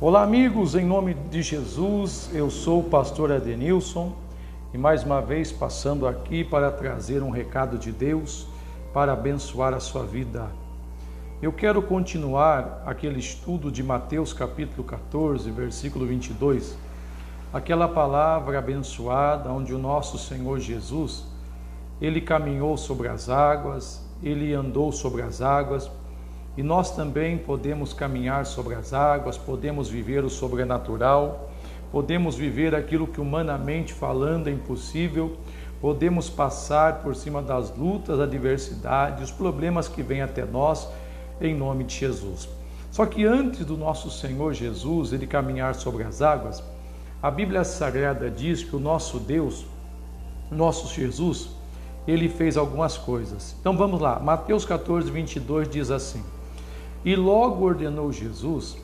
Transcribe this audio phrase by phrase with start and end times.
[0.00, 4.12] Olá, amigos, em nome de Jesus, eu sou o pastor Adenilson
[4.72, 8.46] e mais uma vez passando aqui para trazer um recado de Deus
[8.94, 10.46] para abençoar a sua vida.
[11.42, 16.78] Eu quero continuar aquele estudo de Mateus capítulo 14, versículo 22,
[17.52, 21.24] aquela palavra abençoada onde o nosso Senhor Jesus,
[22.00, 25.90] ele caminhou sobre as águas, ele andou sobre as águas,
[26.58, 31.52] e nós também podemos caminhar sobre as águas, podemos viver o sobrenatural,
[31.92, 35.36] podemos viver aquilo que humanamente falando é impossível,
[35.80, 40.88] podemos passar por cima das lutas, adversidades, os problemas que vêm até nós,
[41.40, 42.48] em nome de Jesus.
[42.90, 46.60] Só que antes do nosso Senhor Jesus ele caminhar sobre as águas,
[47.22, 49.64] a Bíblia Sagrada diz que o nosso Deus,
[50.50, 51.50] nosso Jesus,
[52.04, 53.54] ele fez algumas coisas.
[53.60, 56.20] Então vamos lá, Mateus 14, 22 diz assim.
[57.08, 58.76] E logo ordenou Jesus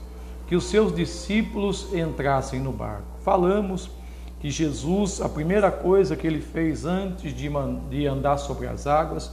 [0.47, 3.05] que os seus discípulos entrassem no barco.
[3.21, 3.91] Falamos
[4.41, 7.51] que Jesus, a primeira coisa que ele fez antes de,
[7.91, 9.31] de andar sobre as águas,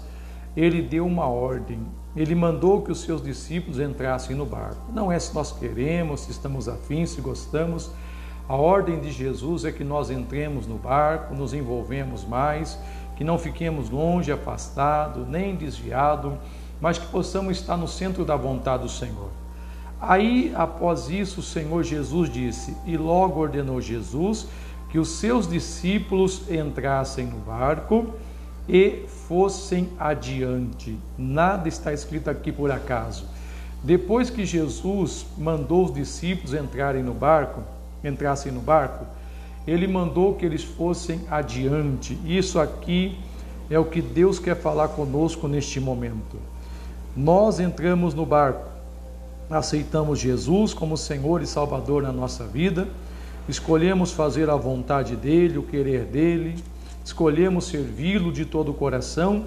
[0.57, 1.79] ele deu uma ordem.
[2.17, 4.91] Ele mandou que os seus discípulos entrassem no barco.
[4.91, 7.91] Não é se nós queremos, se estamos afins, se gostamos.
[8.45, 12.77] A ordem de Jesus é que nós entremos no barco, nos envolvemos mais,
[13.15, 16.37] que não fiquemos longe, afastado, nem desviado
[16.81, 19.29] mas que possamos estar no centro da vontade do Senhor.
[20.01, 24.47] Aí, após isso, o Senhor Jesus disse, e logo ordenou Jesus
[24.89, 28.07] que os seus discípulos entrassem no barco
[28.67, 30.97] e fossem adiante.
[31.17, 33.25] Nada está escrito aqui por acaso.
[33.83, 37.61] Depois que Jesus mandou os discípulos entrarem no barco,
[38.03, 39.05] entrassem no barco,
[39.65, 42.17] ele mandou que eles fossem adiante.
[42.25, 43.17] Isso aqui
[43.69, 46.37] é o que Deus quer falar conosco neste momento.
[47.15, 48.69] Nós entramos no barco,
[49.49, 52.87] aceitamos Jesus como Senhor e Salvador na nossa vida,
[53.49, 56.63] escolhemos fazer a vontade dele, o querer dele,
[57.03, 59.45] escolhemos servi-lo de todo o coração.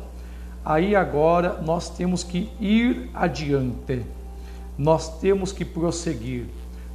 [0.63, 4.05] Aí agora nós temos que ir adiante,
[4.77, 6.45] nós temos que prosseguir,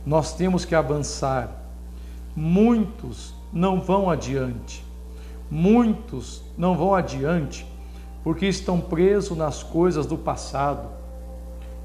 [0.05, 1.49] nós temos que avançar.
[2.35, 4.83] Muitos não vão adiante,
[5.49, 7.65] muitos não vão adiante
[8.23, 10.87] porque estão presos nas coisas do passado.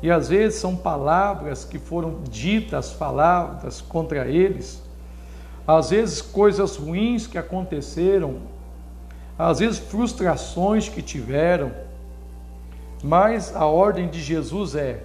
[0.02, 4.82] E às vezes são palavras que foram ditas, faladas contra eles,
[5.66, 8.36] às vezes coisas ruins que aconteceram,
[9.38, 11.72] às vezes frustrações que tiveram.
[13.02, 15.02] Mas a ordem de Jesus é: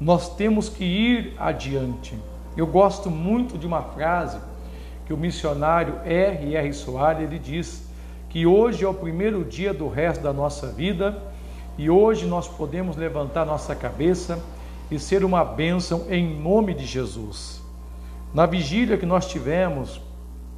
[0.00, 2.18] nós temos que ir adiante.
[2.56, 4.38] Eu gosto muito de uma frase
[5.06, 6.56] que o missionário R.
[6.56, 6.72] R.
[6.72, 7.86] Soares ele diz:
[8.32, 11.22] que hoje é o primeiro dia do resto da nossa vida
[11.76, 14.42] e hoje nós podemos levantar nossa cabeça
[14.90, 17.62] e ser uma bênção em nome de Jesus.
[18.32, 20.00] Na vigília que nós tivemos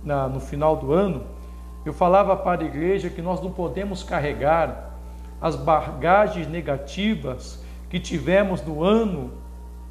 [0.04, 1.24] na, no final do ano,
[1.84, 4.94] eu falava para a igreja que nós não podemos carregar
[5.40, 7.60] as bagagens negativas
[7.90, 9.32] que tivemos no ano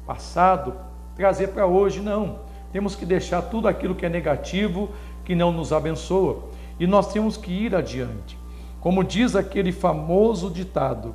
[0.06, 0.72] passado,
[1.14, 2.38] trazer para hoje, não.
[2.72, 4.88] Temos que deixar tudo aquilo que é negativo,
[5.22, 8.38] que não nos abençoa e nós temos que ir adiante.
[8.80, 11.14] Como diz aquele famoso ditado: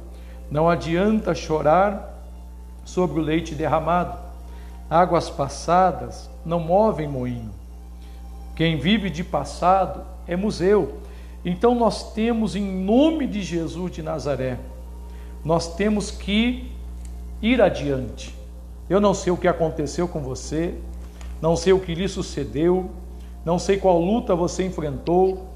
[0.50, 2.24] não adianta chorar
[2.84, 4.18] sobre o leite derramado,
[4.90, 7.52] águas passadas não movem moinho.
[8.56, 10.98] Quem vive de passado é museu.
[11.46, 14.60] Então nós temos, em nome de Jesus de Nazaré,
[15.46, 16.72] nós temos que
[17.42, 18.36] ir adiante.
[18.90, 20.74] Eu não sei o que aconteceu com você,
[21.42, 22.90] não sei o que lhe sucedeu,
[23.46, 25.48] não sei qual luta você enfrentou,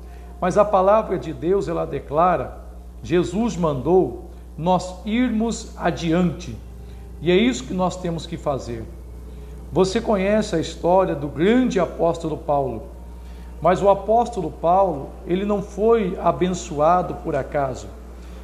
[0.43, 2.57] mas a palavra de Deus ela declara:
[3.01, 4.25] Jesus mandou
[4.57, 6.53] nós irmos adiante.
[7.21, 8.83] E é isso que nós temos que fazer.
[9.71, 12.87] Você conhece a história do grande apóstolo Paulo.
[13.61, 17.87] Mas o apóstolo Paulo, ele não foi abençoado por acaso.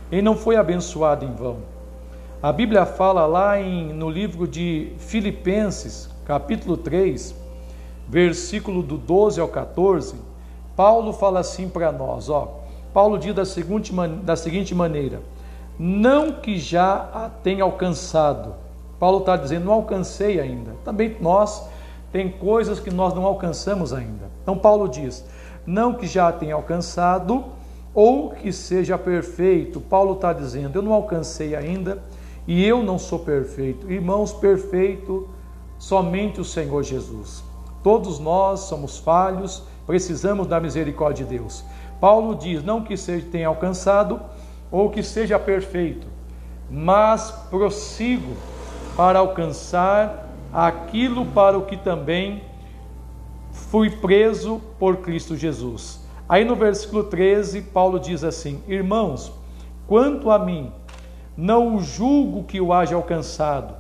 [0.10, 1.58] Ele não foi abençoado em vão.
[2.42, 7.36] A Bíblia fala lá em, no livro de Filipenses, capítulo 3,
[8.08, 10.29] versículo do 12 ao 14,
[10.80, 12.62] Paulo fala assim para nós, ó.
[12.94, 13.92] Paulo diz da seguinte,
[14.24, 15.22] da seguinte maneira:
[15.78, 18.56] não que já a tenha alcançado.
[18.98, 20.72] Paulo está dizendo, não alcancei ainda.
[20.86, 21.68] Também nós
[22.14, 24.32] tem coisas que nós não alcançamos ainda.
[24.42, 25.26] Então Paulo diz,
[25.66, 27.44] não que já a tenha alcançado
[27.94, 29.82] ou que seja perfeito.
[29.82, 32.02] Paulo está dizendo, eu não alcancei ainda
[32.48, 33.92] e eu não sou perfeito.
[33.92, 35.28] Irmãos, perfeito
[35.78, 37.44] somente o Senhor Jesus.
[37.84, 41.66] Todos nós somos falhos Precisamos da misericórdia de Deus.
[42.00, 44.22] Paulo diz: não que seja tenha alcançado
[44.70, 46.06] ou que seja perfeito,
[46.70, 48.38] mas prossigo
[48.96, 52.44] para alcançar aquilo para o que também
[53.52, 56.00] fui preso por Cristo Jesus.
[56.30, 59.32] Aí no versículo 13, Paulo diz assim: Irmãos,
[59.88, 60.72] quanto a mim,
[61.36, 63.74] não julgo que o haja alcançado,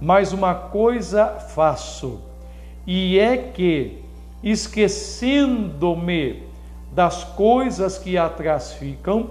[0.00, 2.20] mas uma coisa faço,
[2.84, 4.02] e é que,
[4.44, 6.42] esquecendo-me
[6.92, 9.30] das coisas que atrás ficam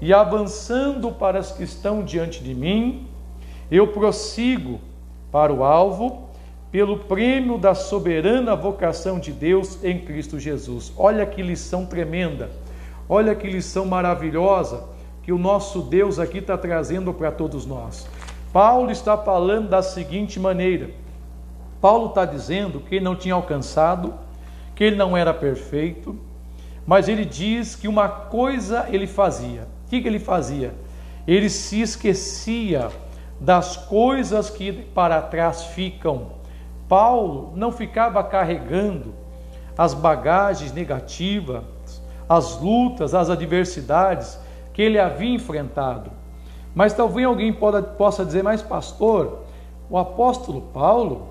[0.00, 3.06] e avançando para as que estão diante de mim,
[3.70, 4.80] eu prossigo
[5.30, 6.24] para o alvo
[6.72, 10.92] pelo prêmio da soberana vocação de Deus em Cristo Jesus.
[10.96, 12.50] Olha que lição tremenda,
[13.08, 14.84] olha que lição maravilhosa
[15.22, 18.08] que o nosso Deus aqui está trazendo para todos nós.
[18.52, 20.90] Paulo está falando da seguinte maneira:
[21.80, 24.14] Paulo está dizendo que não tinha alcançado,
[24.74, 26.18] que ele não era perfeito,
[26.86, 29.68] mas ele diz que uma coisa ele fazia.
[29.86, 30.74] O que, que ele fazia?
[31.26, 32.88] Ele se esquecia
[33.40, 36.44] das coisas que para trás ficam
[36.88, 39.14] Paulo não ficava carregando
[39.76, 41.64] as bagagens negativas,
[42.28, 44.38] as lutas, as adversidades
[44.72, 46.10] que ele havia enfrentado.
[46.74, 49.40] Mas talvez alguém possa dizer, mas pastor,
[49.88, 51.28] o apóstolo Paulo,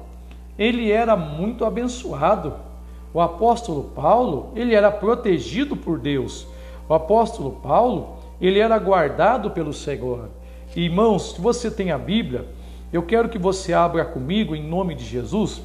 [0.57, 2.55] ele era muito abençoado.
[3.13, 6.47] O apóstolo Paulo, ele era protegido por Deus.
[6.89, 10.29] O apóstolo Paulo, ele era guardado pelo Senhor.
[10.75, 12.47] Irmãos, se você tem a Bíblia,
[12.91, 15.61] eu quero que você abra comigo, em nome de Jesus,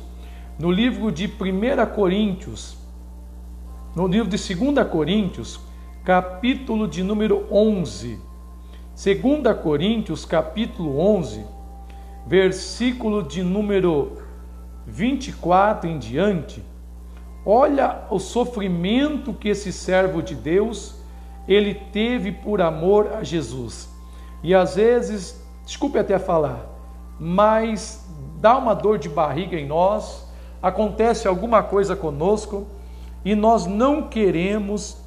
[0.59, 2.77] no livro de 1 Coríntios,
[3.97, 5.59] no livro de 2 Coríntios,
[6.05, 8.19] capítulo de número 11.
[8.95, 11.45] 2 Coríntios, capítulo 11,
[12.27, 14.19] versículo de número
[14.87, 16.63] 24 em diante.
[17.51, 20.97] Olha o sofrimento que esse servo de Deus
[21.49, 23.89] ele teve por amor a Jesus.
[24.43, 26.67] E às vezes, desculpe até falar,
[27.19, 28.07] mas
[28.39, 30.29] dá uma dor de barriga em nós,
[30.63, 32.67] acontece alguma coisa conosco
[33.25, 34.99] e nós não queremos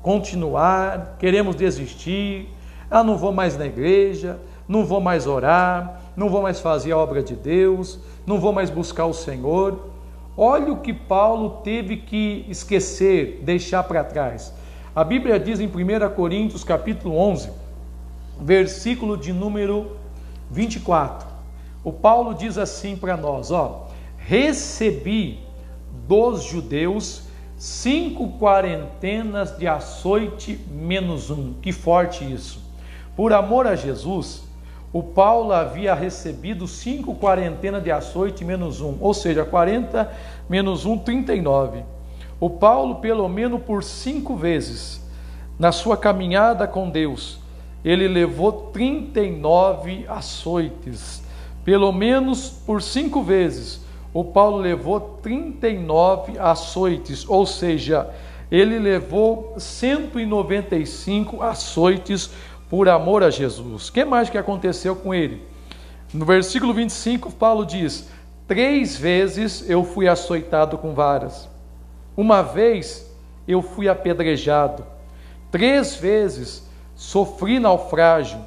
[0.00, 2.48] continuar, queremos desistir.
[2.88, 6.96] Ah, não vou mais na igreja, não vou mais orar, não vou mais fazer a
[6.96, 9.87] obra de Deus, não vou mais buscar o Senhor.
[10.40, 14.54] Olha o que Paulo teve que esquecer, deixar para trás.
[14.94, 17.50] A Bíblia diz em 1 Coríntios capítulo 11,
[18.40, 19.96] versículo de número
[20.48, 21.26] 24.
[21.82, 25.40] O Paulo diz assim para nós, ó, recebi
[26.06, 27.24] dos judeus
[27.56, 31.54] cinco quarentenas de açoite menos um.
[31.54, 32.62] Que forte isso!
[33.16, 34.44] Por amor a Jesus,
[34.92, 40.10] o Paulo havia recebido cinco quarentenas de açoite menos um, ou seja, 40
[40.48, 41.84] menos um, 39.
[42.40, 45.06] O Paulo, pelo menos por cinco vezes,
[45.58, 47.38] na sua caminhada com Deus,
[47.84, 51.26] ele levou 39 açoites
[51.68, 53.82] pelo menos por cinco vezes,
[54.14, 58.08] o Paulo levou 39 açoites, ou seja,
[58.50, 62.30] ele levou 195 açoites
[62.68, 63.88] por amor a Jesus.
[63.88, 65.42] O que mais que aconteceu com ele?
[66.12, 68.08] No versículo 25, Paulo diz:
[68.46, 71.48] Três vezes eu fui açoitado com varas,
[72.16, 73.06] uma vez
[73.46, 74.84] eu fui apedrejado,
[75.50, 78.38] três vezes sofri naufrágio,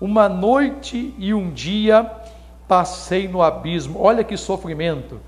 [0.00, 2.10] uma noite e um dia
[2.68, 4.00] passei no abismo.
[4.00, 5.20] Olha que sofrimento.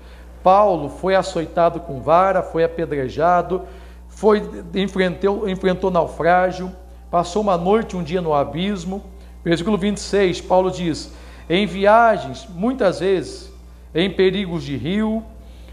[0.43, 3.63] Paulo foi açoitado com vara, foi apedrejado,
[4.07, 4.41] foi
[4.73, 6.71] enfrentou, enfrentou naufrágio,
[7.11, 9.03] passou uma noite, um dia no abismo.
[9.43, 11.13] Versículo 26, Paulo diz:
[11.49, 13.51] Em viagens, muitas vezes,
[13.93, 15.23] em perigos de rio,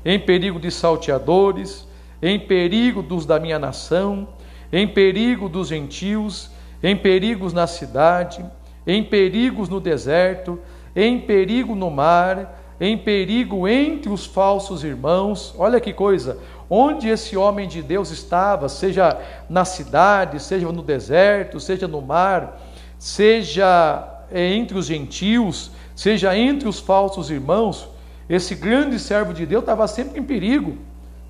[0.04, 1.86] em perigo de salteadores,
[2.20, 4.28] em perigo dos da minha nação,
[4.72, 6.50] em perigo dos gentios,
[6.82, 8.44] em perigos na cidade,
[8.84, 10.58] em perigos no deserto,
[10.96, 15.54] em perigo no mar, em perigo entre os falsos irmãos.
[15.58, 16.38] Olha que coisa!
[16.70, 19.18] Onde esse homem de Deus estava, seja
[19.48, 22.60] na cidade, seja no deserto, seja no mar,
[22.98, 27.88] seja eh, entre os gentios, seja entre os falsos irmãos,
[28.28, 30.76] esse grande servo de Deus estava sempre em perigo,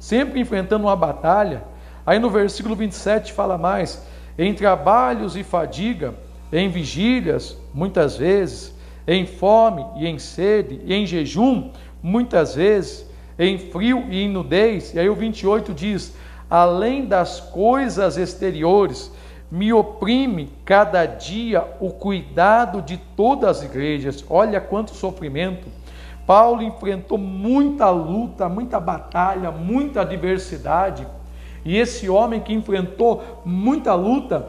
[0.00, 1.62] sempre enfrentando uma batalha.
[2.04, 4.02] Aí no versículo 27 fala mais:
[4.36, 6.14] em trabalhos e fadiga,
[6.52, 8.74] em vigílias, muitas vezes,
[9.08, 11.70] em fome e em sede, e em jejum,
[12.02, 14.92] muitas vezes, em frio e em nudez.
[14.92, 16.14] E aí o 28 diz:
[16.50, 19.10] além das coisas exteriores,
[19.50, 24.22] me oprime cada dia o cuidado de todas as igrejas.
[24.28, 25.66] Olha quanto sofrimento.
[26.26, 31.06] Paulo enfrentou muita luta, muita batalha, muita adversidade.
[31.64, 34.46] E esse homem que enfrentou muita luta,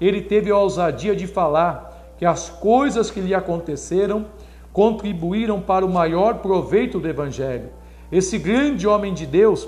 [0.00, 4.26] ele teve a ousadia de falar: que as coisas que lhe aconteceram
[4.72, 7.70] contribuíram para o maior proveito do Evangelho.
[8.10, 9.66] Esse grande homem de Deus,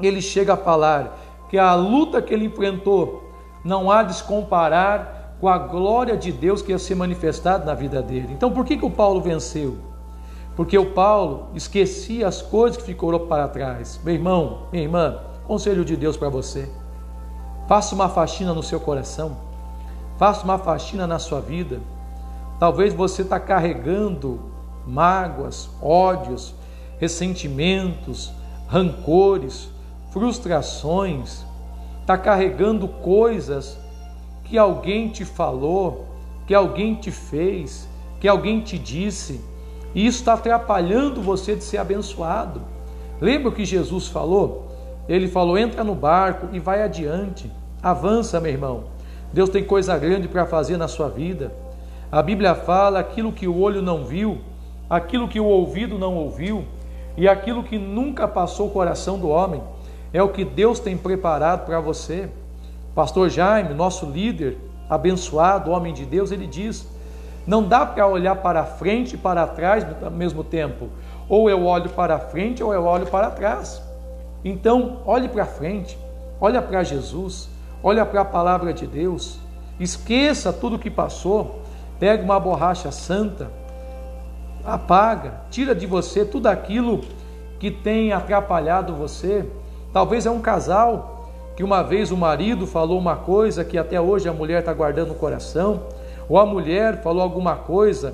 [0.00, 3.22] ele chega a falar que a luta que ele enfrentou
[3.64, 7.74] não há de se comparar com a glória de Deus que ia ser manifestada na
[7.74, 8.28] vida dele.
[8.30, 9.76] Então, por que, que o Paulo venceu?
[10.56, 14.00] Porque o Paulo esquecia as coisas que ficou para trás.
[14.04, 16.68] Meu irmão, minha irmã, conselho de Deus para você.
[17.66, 19.36] Faça uma faxina no seu coração.
[20.18, 21.80] Faça uma faxina na sua vida.
[22.58, 24.40] Talvez você está carregando
[24.86, 26.54] mágoas, ódios,
[26.98, 28.32] ressentimentos,
[28.68, 29.68] rancores,
[30.10, 31.44] frustrações,
[32.00, 33.78] está carregando coisas
[34.44, 36.06] que alguém te falou,
[36.46, 37.88] que alguém te fez,
[38.20, 39.40] que alguém te disse,
[39.94, 42.60] e isso está atrapalhando você de ser abençoado.
[43.20, 44.68] Lembra o que Jesus falou?
[45.08, 47.50] Ele falou: entra no barco e vai adiante,
[47.82, 48.93] avança, meu irmão.
[49.34, 51.52] Deus tem coisa grande para fazer na sua vida.
[52.10, 54.38] A Bíblia fala aquilo que o olho não viu,
[54.88, 56.64] aquilo que o ouvido não ouviu
[57.16, 59.60] e aquilo que nunca passou o coração do homem
[60.12, 62.28] é o que Deus tem preparado para você.
[62.94, 64.56] Pastor Jaime, nosso líder,
[64.88, 66.86] abençoado, homem de Deus, ele diz:
[67.44, 70.90] não dá para olhar para frente e para trás ao mesmo tempo.
[71.28, 73.82] Ou eu olho para frente ou eu olho para trás.
[74.44, 75.98] Então, olhe para frente,
[76.40, 77.48] olha para Jesus,
[77.84, 79.38] olha para a palavra de Deus,
[79.78, 81.62] esqueça tudo o que passou,
[82.00, 83.48] pega uma borracha santa,
[84.64, 87.02] apaga, tira de você tudo aquilo
[87.60, 89.48] que tem atrapalhado você,
[89.94, 94.28] Talvez é um casal que uma vez o marido falou uma coisa que até hoje
[94.28, 95.82] a mulher está guardando no coração,
[96.28, 98.12] ou a mulher falou alguma coisa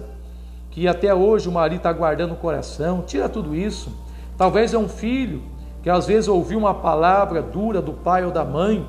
[0.71, 3.03] que até hoje o marido está guardando no coração.
[3.07, 3.91] Tira tudo isso.
[4.37, 5.41] Talvez é um filho
[5.83, 8.87] que às vezes ouviu uma palavra dura do pai ou da mãe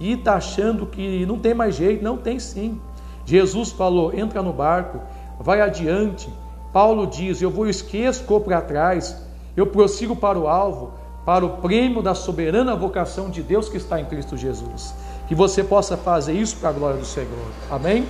[0.00, 2.02] e está achando que não tem mais jeito.
[2.02, 2.80] Não tem sim.
[3.24, 5.00] Jesus falou: entra no barco,
[5.40, 6.28] vai adiante.
[6.72, 9.16] Paulo diz: eu vou esqueço para trás,
[9.56, 14.00] eu prossigo para o alvo para o prêmio da soberana vocação de Deus que está
[14.00, 14.94] em Cristo Jesus.
[15.26, 17.48] Que você possa fazer isso para a glória do Senhor.
[17.70, 18.06] Amém?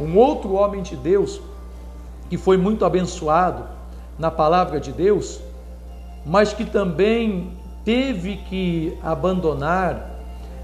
[0.00, 1.40] Um outro homem de Deus
[2.30, 3.64] que foi muito abençoado
[4.18, 5.40] na palavra de Deus,
[6.24, 7.52] mas que também
[7.84, 10.13] teve que abandonar,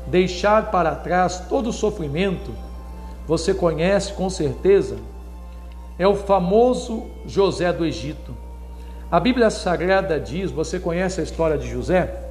[0.07, 2.53] deixar para trás todo o sofrimento,
[3.27, 4.97] você conhece com certeza,
[5.99, 8.35] é o famoso José do Egito.
[9.11, 12.23] A Bíblia Sagrada diz: você conhece a história de José?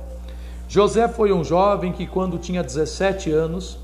[0.68, 3.80] José foi um jovem que, quando tinha 17 anos,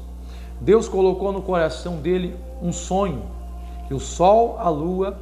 [0.62, 3.24] Deus colocou no coração dele um sonho:
[3.88, 5.18] que o sol, a lua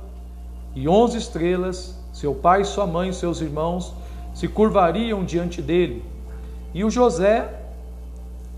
[0.76, 3.94] e onze estrelas, seu pai, sua mãe seus irmãos,
[4.34, 6.04] se curvariam diante dele.
[6.74, 7.63] E o José,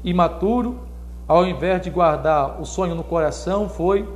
[0.05, 0.79] imaturo,
[1.27, 4.07] ao invés de guardar o sonho no coração, foi,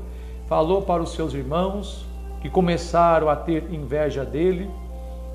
[0.48, 2.06] falou para os seus irmãos,
[2.42, 4.70] que começaram a ter inveja dele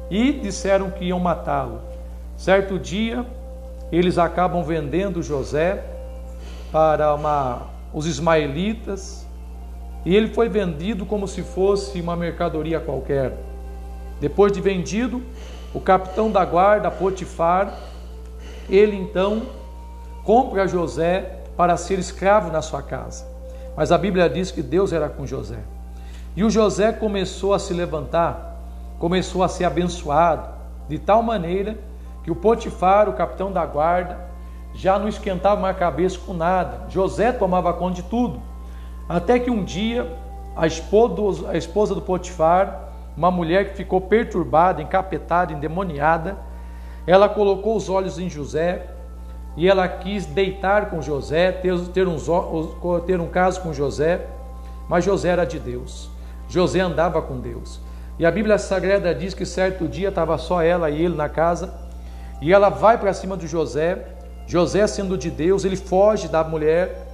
[0.08, 1.80] e disseram que iam matá-lo.
[2.37, 3.26] Certo dia,
[3.90, 5.84] eles acabam vendendo José
[6.70, 9.26] para uma, os ismaelitas
[10.04, 13.37] e ele foi vendido como se fosse uma mercadoria qualquer.
[14.20, 15.20] Depois de vendido,
[15.75, 17.76] o capitão da guarda, Potifar,
[18.70, 19.42] ele então
[20.25, 23.26] compra José para ser escravo na sua casa.
[23.76, 25.59] Mas a Bíblia diz que Deus era com José.
[26.35, 28.54] E o José começou a se levantar
[28.99, 30.49] começou a ser abençoado,
[30.88, 31.76] de tal maneira
[32.23, 34.19] que o Potifar, o capitão da guarda,
[34.73, 36.88] já não esquentava mais a cabeça com nada.
[36.88, 38.40] José tomava conta de tudo.
[39.09, 40.11] Até que um dia,
[40.57, 46.38] a esposa, do Potifar, uma mulher que ficou perturbada, encapetada, endemoniada,
[47.07, 48.87] ela colocou os olhos em José
[49.56, 52.16] e ela quis deitar com José, ter, ter, um,
[53.06, 54.26] ter um caso com José,
[54.88, 56.11] mas José era de Deus.
[56.49, 57.80] José andava com Deus.
[58.18, 61.73] E a Bíblia Sagrada diz que certo dia estava só ela e ele na casa,
[62.40, 64.06] e ela vai para cima de José.
[64.46, 67.06] José, sendo de Deus, ele foge da mulher,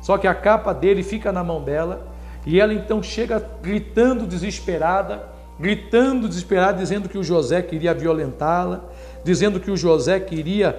[0.00, 2.06] só que a capa dele fica na mão dela,
[2.44, 5.22] e ela então chega gritando desesperada,
[5.60, 8.80] gritando desesperada, dizendo que o José queria violentá-la,
[9.22, 10.76] dizendo que o José queria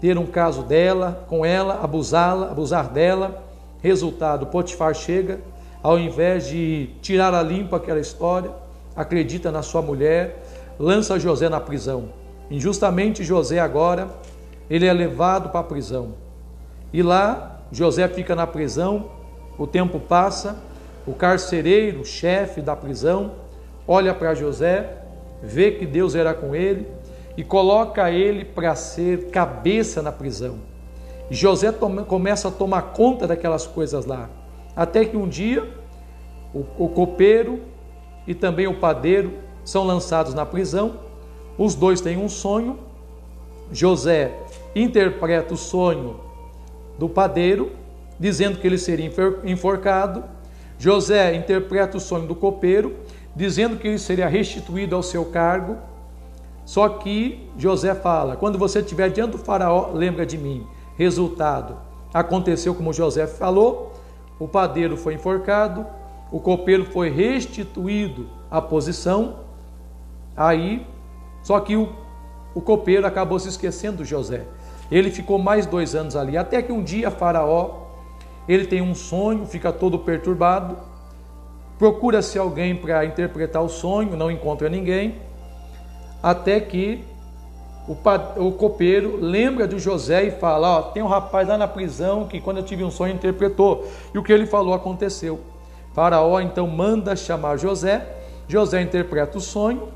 [0.00, 3.42] ter um caso dela, com ela, abusá-la, abusar dela.
[3.82, 5.40] Resultado, Potifar chega,
[5.82, 8.50] ao invés de tirar a limpo aquela história,
[8.94, 10.42] acredita na sua mulher,
[10.78, 12.08] lança José na prisão.
[12.50, 14.08] Injustamente José agora,
[14.68, 16.14] ele é levado para a prisão.
[16.92, 19.10] E lá José fica na prisão,
[19.58, 20.56] o tempo passa,
[21.06, 23.32] o carcereiro, chefe da prisão,
[23.86, 25.02] olha para José,
[25.42, 26.86] vê que Deus era com ele
[27.36, 30.56] e coloca ele para ser cabeça na prisão.
[31.30, 34.28] José toma, começa a tomar conta daquelas coisas lá.
[34.74, 35.68] Até que um dia
[36.54, 37.60] o, o copeiro
[38.26, 39.32] e também o padeiro
[39.64, 41.00] são lançados na prisão.
[41.58, 42.78] Os dois têm um sonho.
[43.72, 44.32] José
[44.74, 46.20] interpreta o sonho
[46.98, 47.72] do padeiro,
[48.18, 49.10] dizendo que ele seria
[49.44, 50.24] enforcado.
[50.78, 52.94] José interpreta o sonho do copeiro,
[53.34, 55.76] dizendo que ele seria restituído ao seu cargo.
[56.66, 60.66] Só que José fala: quando você estiver diante do faraó, lembra de mim.
[60.98, 61.78] Resultado:
[62.12, 63.92] aconteceu como José falou,
[64.38, 65.86] o padeiro foi enforcado,
[66.30, 69.36] o copeiro foi restituído à posição.
[70.36, 70.84] Aí,
[71.42, 71.88] só que o,
[72.52, 74.44] o copeiro acabou se esquecendo de José.
[74.90, 77.86] Ele ficou mais dois anos ali, até que um dia Faraó
[78.48, 80.76] ele tem um sonho, fica todo perturbado,
[81.78, 85.16] procura-se alguém para interpretar o sonho, não encontra ninguém,
[86.26, 87.04] até que
[87.86, 87.96] o,
[88.48, 92.40] o copeiro lembra de José e fala: Ó, tem um rapaz lá na prisão que,
[92.40, 95.38] quando eu tive um sonho, interpretou, e o que ele falou aconteceu.
[95.94, 98.04] Faraó então manda chamar José,
[98.48, 99.88] José interpreta o sonho,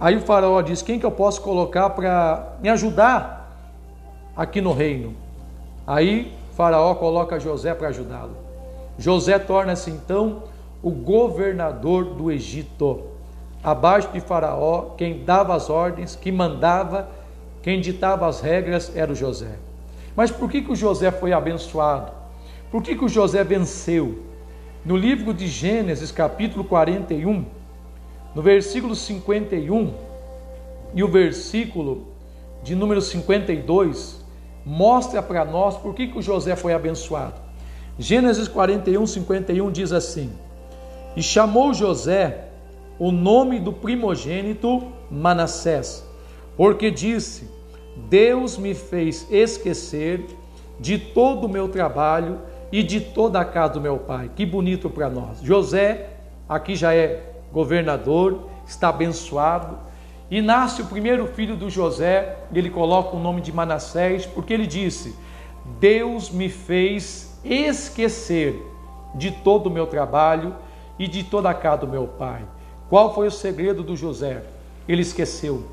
[0.00, 3.72] aí o Faraó diz: Quem que eu posso colocar para me ajudar
[4.36, 5.14] aqui no reino?
[5.86, 8.36] Aí Faraó coloca José para ajudá-lo.
[8.98, 10.42] José torna-se então
[10.82, 13.15] o governador do Egito.
[13.66, 17.08] Abaixo de Faraó, quem dava as ordens, que mandava,
[17.62, 19.56] quem ditava as regras era o José.
[20.14, 22.12] Mas por que, que o José foi abençoado?
[22.70, 24.22] Por que, que o José venceu?
[24.84, 27.44] No livro de Gênesis, capítulo 41,
[28.36, 29.92] no versículo 51
[30.94, 32.06] e o versículo
[32.62, 34.24] de número 52,
[34.64, 37.34] mostra para nós por que, que o José foi abençoado.
[37.98, 40.30] Gênesis 41, 51 diz assim:
[41.16, 42.45] E chamou José
[42.98, 46.04] o nome do primogênito Manassés,
[46.56, 47.50] porque disse:
[48.08, 50.26] Deus me fez esquecer
[50.78, 54.30] de todo o meu trabalho e de toda a casa do meu pai.
[54.34, 55.40] Que bonito para nós.
[55.42, 56.10] José,
[56.48, 59.78] aqui já é governador, está abençoado,
[60.30, 64.66] e nasce o primeiro filho do José, ele coloca o nome de Manassés, porque ele
[64.66, 65.14] disse:
[65.78, 68.60] Deus me fez esquecer
[69.14, 70.54] de todo o meu trabalho
[70.98, 72.42] e de toda a casa do meu pai.
[72.88, 74.42] Qual foi o segredo do José?
[74.88, 75.64] Ele esqueceu.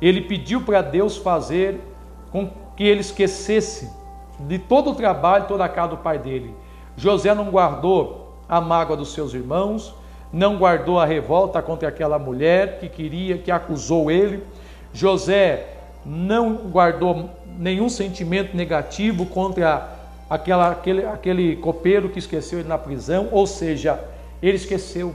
[0.00, 1.80] Ele pediu para Deus fazer
[2.30, 3.90] com que ele esquecesse
[4.40, 6.54] de todo o trabalho, toda a casa do pai dele.
[6.96, 9.94] José não guardou a mágoa dos seus irmãos,
[10.32, 14.42] não guardou a revolta contra aquela mulher que queria, que acusou ele.
[14.92, 15.66] José
[16.04, 19.88] não guardou nenhum sentimento negativo contra
[20.28, 24.00] aquela, aquele, aquele copeiro que esqueceu ele na prisão, ou seja,
[24.42, 25.14] ele esqueceu.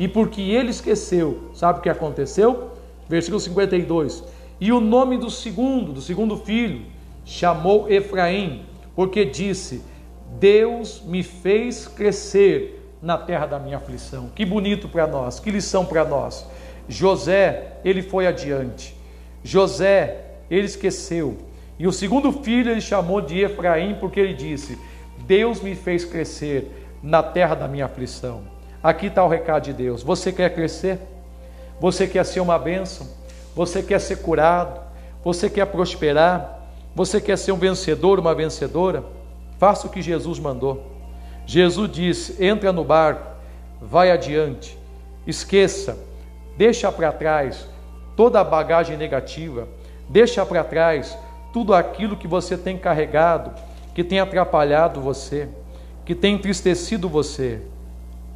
[0.00, 2.70] E porque ele esqueceu, sabe o que aconteceu?
[3.06, 4.24] Versículo 52.
[4.58, 6.86] E o nome do segundo, do segundo filho,
[7.22, 8.62] chamou Efraim,
[8.96, 9.82] porque disse:
[10.38, 14.30] Deus me fez crescer na terra da minha aflição.
[14.34, 16.46] Que bonito para nós, que lição para nós.
[16.88, 18.96] José, ele foi adiante.
[19.44, 21.36] José, ele esqueceu.
[21.78, 24.78] E o segundo filho ele chamou de Efraim, porque ele disse:
[25.26, 28.59] Deus me fez crescer na terra da minha aflição.
[28.82, 30.02] Aqui está o recado de Deus.
[30.02, 30.98] Você quer crescer?
[31.78, 33.06] Você quer ser uma bênção?
[33.54, 34.80] Você quer ser curado?
[35.22, 36.60] Você quer prosperar?
[36.94, 39.04] Você quer ser um vencedor, uma vencedora?
[39.58, 40.90] Faça o que Jesus mandou.
[41.46, 43.26] Jesus disse: entra no barco,
[43.80, 44.78] vai adiante,
[45.26, 45.98] esqueça,
[46.56, 47.66] deixa para trás
[48.16, 49.68] toda a bagagem negativa,
[50.08, 51.16] deixa para trás
[51.52, 53.52] tudo aquilo que você tem carregado,
[53.94, 55.48] que tem atrapalhado você,
[56.04, 57.60] que tem entristecido você.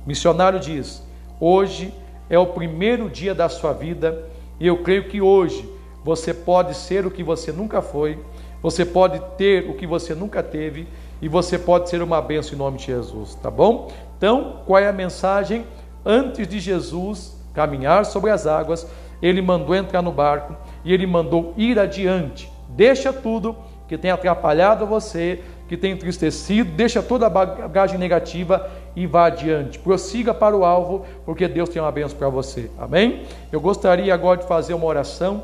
[0.06, 1.02] Missionário diz:
[1.40, 1.92] hoje
[2.28, 4.24] é o primeiro dia da sua vida
[4.60, 5.68] e eu creio que hoje
[6.04, 8.18] você pode ser o que você nunca foi,
[8.62, 10.86] você pode ter o que você nunca teve
[11.20, 13.90] e você pode ser uma benção em nome de Jesus, tá bom?
[14.16, 15.64] Então, qual é a mensagem?
[16.04, 18.86] Antes de Jesus caminhar sobre as águas,
[19.22, 22.50] ele mandou entrar no barco e ele mandou ir adiante.
[22.68, 23.56] Deixa tudo
[23.88, 29.78] que tem atrapalhado você, que tem entristecido, deixa toda a bagagem negativa e vá adiante.
[29.78, 32.70] Prossiga para o alvo, porque Deus tem uma benção para você.
[32.78, 33.24] Amém?
[33.50, 35.42] Eu gostaria agora de fazer uma oração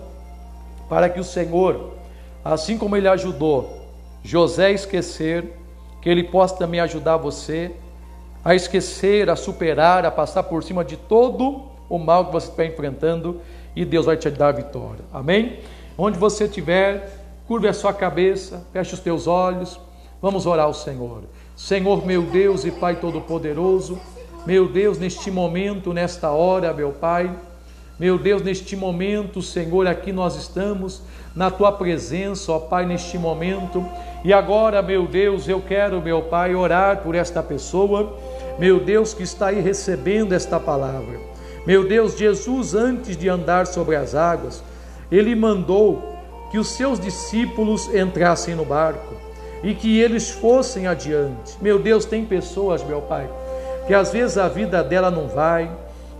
[0.89, 1.95] para que o Senhor,
[2.45, 3.81] assim como ele ajudou
[4.23, 5.53] José a esquecer,
[6.01, 7.73] que Ele possa também ajudar você
[8.45, 12.65] a esquecer, a superar, a passar por cima de todo o mal que você está
[12.65, 13.41] enfrentando
[13.77, 15.05] e Deus vai te dar a vitória.
[15.13, 15.61] Amém?
[15.97, 17.11] Onde você estiver,
[17.47, 19.79] curve a sua cabeça, feche os teus olhos,
[20.23, 21.25] vamos orar ao Senhor.
[21.61, 24.01] Senhor, meu Deus e Pai Todo-Poderoso,
[24.46, 27.31] meu Deus, neste momento, nesta hora, meu Pai,
[27.99, 31.03] meu Deus, neste momento, Senhor, aqui nós estamos
[31.37, 33.87] na tua presença, ó Pai, neste momento.
[34.25, 38.18] E agora, meu Deus, eu quero, meu Pai, orar por esta pessoa,
[38.59, 41.20] meu Deus, que está aí recebendo esta palavra.
[41.66, 44.64] Meu Deus, Jesus, antes de andar sobre as águas,
[45.12, 46.16] ele mandou
[46.51, 49.30] que os seus discípulos entrassem no barco
[49.62, 51.57] e que eles fossem adiante.
[51.61, 53.29] Meu Deus, tem pessoas, meu Pai,
[53.87, 55.70] que às vezes a vida dela não vai,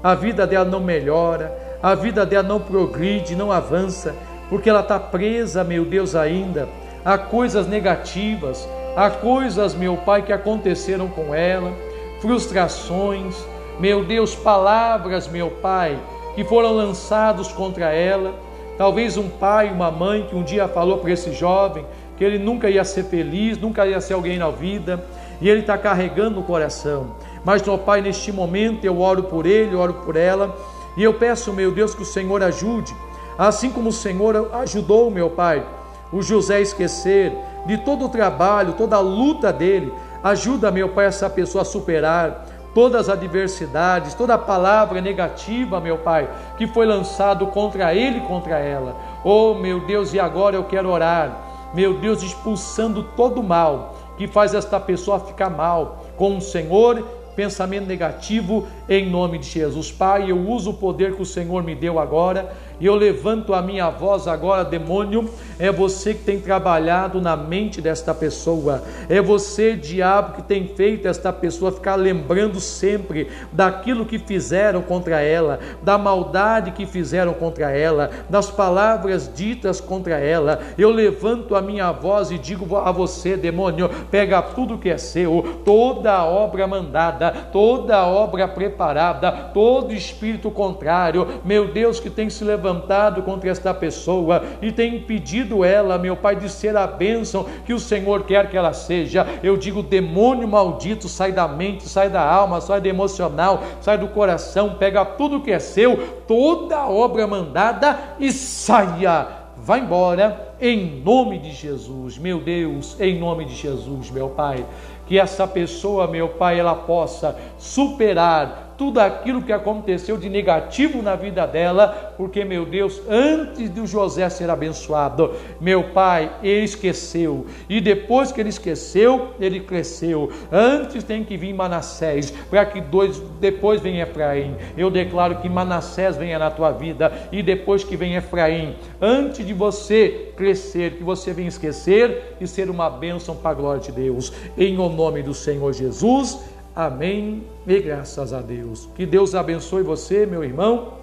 [0.03, 4.15] a vida dela não melhora, a vida dela não progride, não avança,
[4.49, 6.69] porque ela está presa, meu Deus, ainda
[7.05, 11.73] a coisas negativas, a coisas, meu Pai, que aconteceram com ela,
[12.21, 13.37] frustrações,
[13.79, 15.99] meu Deus, palavras, meu Pai,
[16.35, 18.35] que foram lançados contra ela.
[18.77, 21.85] Talvez um pai, uma mãe que um dia falou para esse jovem
[22.21, 25.03] que ele nunca ia ser feliz, nunca ia ser alguém na vida,
[25.41, 27.17] e ele está carregando no coração.
[27.43, 30.55] Mas, meu Pai, neste momento eu oro por ele, oro por ela,
[30.99, 32.95] e eu peço, meu Deus, que o Senhor ajude,
[33.39, 35.65] assim como o Senhor ajudou, meu Pai,
[36.13, 37.33] o José a esquecer
[37.65, 39.91] de todo o trabalho, toda a luta dele.
[40.23, 45.97] Ajuda, meu Pai, essa pessoa a superar todas as adversidades, toda a palavra negativa, meu
[45.97, 46.29] Pai,
[46.59, 48.95] que foi lançado contra ele e contra ela.
[49.25, 54.27] Oh, meu Deus, e agora eu quero orar, meu Deus, expulsando todo o mal que
[54.27, 57.03] faz esta pessoa ficar mal com o Senhor
[57.41, 59.91] pensamento negativo em nome de Jesus.
[59.91, 63.61] Pai, eu uso o poder que o Senhor me deu agora e eu levanto a
[63.61, 65.29] minha voz agora, demônio.
[65.59, 68.83] É você que tem trabalhado na mente desta pessoa.
[69.11, 75.21] É você, diabo, que tem feito esta pessoa ficar lembrando sempre daquilo que fizeram contra
[75.21, 80.61] ela, da maldade que fizeram contra ela, das palavras ditas contra ela.
[80.79, 85.61] Eu levanto a minha voz e digo a você, demônio, pega tudo que é seu,
[85.63, 92.31] toda a obra mandada, toda a obra preparada, todo espírito contrário, meu Deus, que tem
[92.31, 96.87] se levantado levantado contra esta pessoa e tem impedido ela, meu Pai, de ser a
[96.87, 99.27] bênção que o Senhor quer que ela seja.
[99.43, 104.09] Eu digo, demônio maldito, sai da mente, sai da alma, sai do emocional, sai do
[104.09, 109.41] coração, pega tudo que é seu, toda obra mandada e saia.
[109.57, 114.65] Vá embora em nome de Jesus, meu Deus, em nome de Jesus, meu Pai.
[115.07, 121.15] Que essa pessoa, meu Pai, ela possa superar tudo aquilo que aconteceu de negativo na
[121.15, 127.79] vida dela, porque, meu Deus, antes de José ser abençoado, meu pai, ele esqueceu, e
[127.79, 130.33] depois que ele esqueceu, ele cresceu.
[130.51, 134.57] Antes tem que vir Manassés, para que dois, depois vem Efraim.
[134.79, 139.53] Eu declaro que Manassés venha na tua vida, e depois que vem Efraim, antes de
[139.53, 144.33] você crescer, que você venha esquecer e ser uma bênção para a glória de Deus.
[144.57, 146.39] Em o nome do Senhor Jesus.
[146.75, 148.89] Amém e graças a Deus.
[148.95, 150.95] Que Deus abençoe você, meu irmão.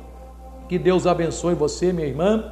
[0.70, 2.52] Que Deus abençoe você, minha irmã.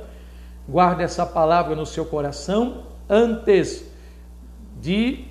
[0.67, 3.85] Guarde essa palavra no seu coração antes
[4.81, 5.25] de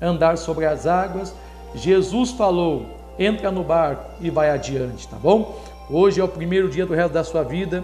[0.00, 1.34] andar sobre as águas.
[1.74, 2.86] Jesus falou:
[3.18, 5.58] entra no barco e vai adiante, tá bom?
[5.88, 7.82] Hoje é o primeiro dia do resto da sua vida.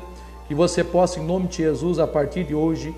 [0.48, 2.94] Que você possa, em nome de Jesus, a partir de hoje,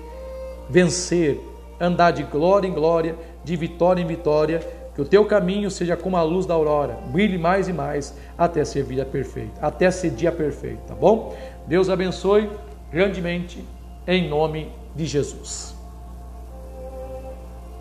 [0.69, 1.39] vencer,
[1.79, 6.17] andar de glória em glória, de vitória em vitória que o teu caminho seja como
[6.17, 10.29] a luz da aurora, brilhe mais e mais até ser vida perfeita, até ser dia
[10.29, 11.37] perfeito, tá bom?
[11.65, 12.49] Deus abençoe
[12.91, 13.63] grandemente
[14.05, 15.78] em nome de Jesus.